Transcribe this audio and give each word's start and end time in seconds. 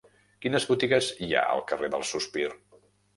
Quines 0.45 0.63
botigues 0.69 1.09
hi 1.25 1.29
ha 1.39 1.43
al 1.57 1.61
carrer 1.73 1.91
del 1.97 2.07
Sospir? 2.13 2.49